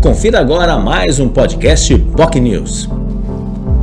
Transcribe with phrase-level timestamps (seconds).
[0.00, 2.88] Confira agora mais um podcast POC News.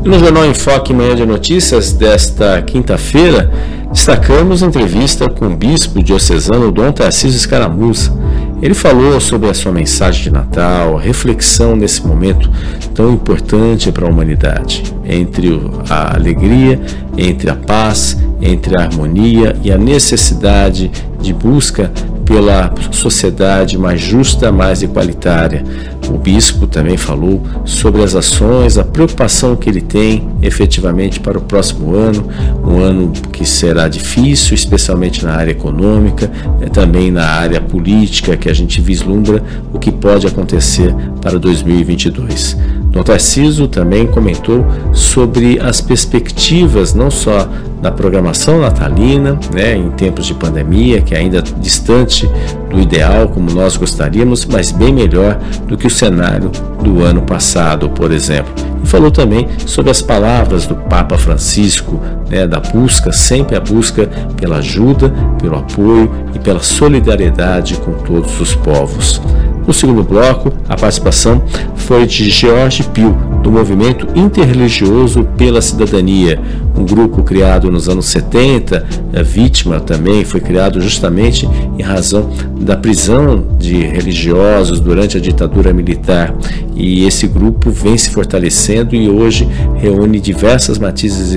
[0.06, 3.52] No Jornal Enfoque Manhã de Notícias desta quinta-feira,
[3.92, 8.14] destacamos entrevista com o bispo diocesano Dom Tarcísio Escaramuza.
[8.62, 12.50] Ele falou sobre a sua mensagem de Natal, reflexão nesse momento
[12.94, 16.80] tão importante para a humanidade, entre a alegria,
[17.18, 20.90] entre a paz, entre a harmonia e a necessidade
[21.20, 21.92] de busca
[22.26, 25.64] pela sociedade mais justa, mais igualitária.
[26.10, 31.42] O bispo também falou sobre as ações, a preocupação que ele tem efetivamente para o
[31.42, 32.28] próximo ano,
[32.64, 38.50] um ano que será difícil, especialmente na área econômica, eh, também na área política, que
[38.50, 42.58] a gente vislumbra o que pode acontecer para 2022.
[42.96, 47.46] Dom Tarciso também comentou sobre as perspectivas não só
[47.82, 52.26] da programação natalina, né, em tempos de pandemia, que é ainda distante
[52.70, 55.38] do ideal como nós gostaríamos, mas bem melhor
[55.68, 56.50] do que o cenário
[56.82, 58.54] do ano passado, por exemplo.
[58.82, 64.10] E falou também sobre as palavras do Papa Francisco, né, da busca, sempre a busca
[64.38, 69.22] pela ajuda, pelo apoio e pela solidariedade com todos os povos.
[69.68, 71.44] No segundo bloco, a participação
[71.76, 76.40] foi de George Pio, do Movimento Interreligioso pela Cidadania,
[76.78, 78.86] um grupo criado nos anos 70,
[79.16, 82.30] a vítima também foi criado justamente em razão
[82.60, 86.36] da prisão de religiosos durante a ditadura militar.
[86.76, 91.34] E esse grupo vem se fortalecendo e hoje reúne diversas matizes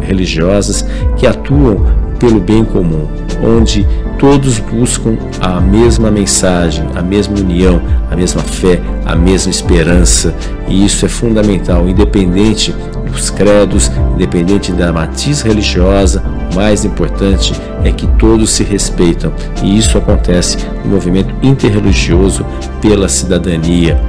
[0.00, 0.84] religiosas
[1.16, 1.84] que atuam
[2.18, 3.06] pelo bem comum,
[3.42, 3.86] onde
[4.18, 10.34] todos buscam a mesma mensagem, a mesma união, a mesma fé, a mesma esperança,
[10.68, 12.74] e isso é fundamental, independente
[13.10, 16.22] dos credos, independente da matiz religiosa,
[16.52, 22.44] o mais importante é que todos se respeitam, e isso acontece no movimento interreligioso
[22.80, 24.00] pela cidadania,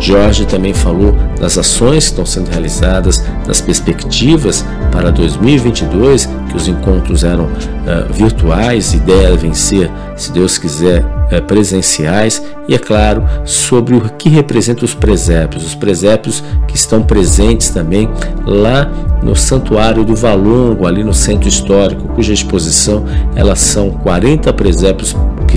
[0.00, 6.68] Jorge também falou das ações que estão sendo realizadas, das perspectivas para 2022, que os
[6.68, 13.24] encontros eram uh, virtuais e devem ser, se Deus quiser, uh, presenciais, e é claro,
[13.44, 18.08] sobre o que representa os presépios, os presépios que estão presentes também
[18.44, 18.90] lá
[19.22, 23.04] no Santuário do Valongo, ali no centro histórico, cuja exposição
[23.34, 25.14] elas são 40 presépios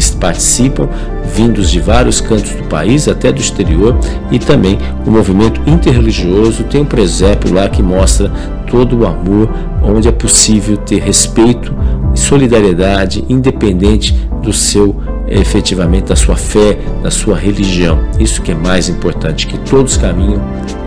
[0.09, 0.89] que participam,
[1.35, 3.97] vindos de vários cantos do país, até do exterior,
[4.31, 8.29] e também o movimento interreligioso tem um presépio lá que mostra
[8.69, 9.49] todo o amor,
[9.83, 11.73] onde é possível ter respeito
[12.13, 14.95] e solidariedade, independente do seu
[15.31, 17.99] efetivamente da sua fé, da sua religião.
[18.19, 20.41] Isso que é mais importante, que todos caminham,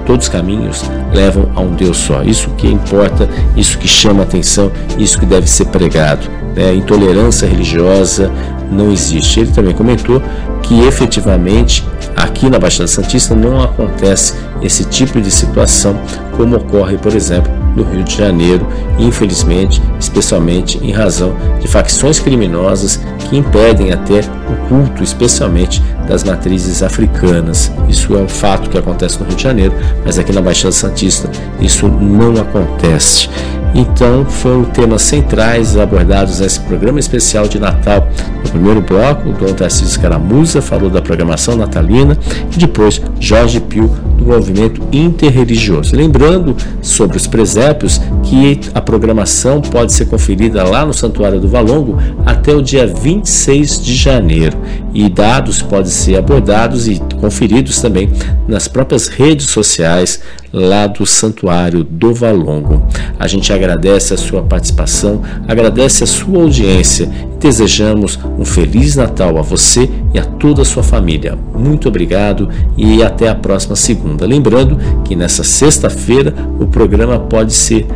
[0.07, 2.23] todos os caminhos levam a um Deus só.
[2.23, 6.29] Isso que importa, isso que chama atenção, isso que deve ser pregado.
[6.55, 6.75] Né?
[6.75, 8.31] Intolerância religiosa,
[8.75, 9.41] não existe.
[9.41, 10.23] Ele também comentou
[10.63, 11.87] que efetivamente
[12.17, 15.99] aqui na Baixada Santista não acontece esse tipo de situação
[16.37, 18.67] como ocorre, por exemplo, no Rio de Janeiro,
[18.99, 26.83] infelizmente, especialmente em razão de facções criminosas que impedem até o culto, especialmente das matrizes
[26.83, 27.71] africanas.
[27.89, 29.75] Isso é um fato que acontece no Rio de Janeiro,
[30.05, 31.31] mas aqui na Baixada Santista
[31.61, 33.29] isso não acontece.
[33.75, 38.09] Então, foram temas centrais abordados nesse programa especial de Natal.
[38.45, 42.17] No primeiro bloco, o Dom Tarcísio Caramuza falou da programação natalina
[42.55, 45.95] e depois Jorge Pio do movimento interreligioso.
[45.95, 51.99] Lembrando sobre os presépios que a programação pode ser conferida lá no Santuário do Valongo
[52.25, 54.57] até o dia 26 de janeiro
[54.93, 58.11] e dados podem ser abordados e conferidos também
[58.47, 60.21] nas próprias redes sociais
[60.53, 62.87] lá do Santuário do Valongo.
[63.19, 67.11] A gente agradece a sua participação, agradece a sua audiência
[67.45, 71.39] desejamos um feliz Natal a você e a toda a sua família.
[71.55, 74.27] Muito obrigado e até a próxima segunda.
[74.27, 77.87] Lembrando que nessa sexta-feira o programa pode ser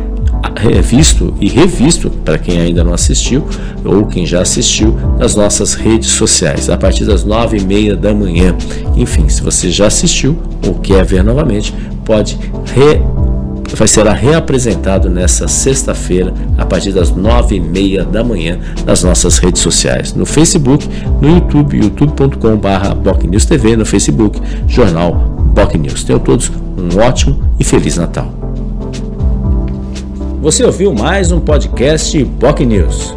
[0.55, 3.43] revisto e revisto para quem ainda não assistiu
[3.83, 8.13] ou quem já assistiu nas nossas redes sociais a partir das nove e meia da
[8.13, 8.55] manhã.
[8.95, 11.73] Enfim, se você já assistiu ou quer ver novamente,
[12.05, 12.37] pode
[12.75, 13.01] re
[13.75, 19.37] vai será reapresentado nessa sexta-feira a partir das nove e meia da manhã nas nossas
[19.37, 20.87] redes sociais, no Facebook,
[21.21, 25.13] no YouTube, youtube.com/bocnews TV, no Facebook, Jornal
[25.53, 26.03] Boc News.
[26.03, 28.33] Tenham todos um ótimo e feliz Natal.
[30.41, 33.13] Você ouviu mais um podcast POC News.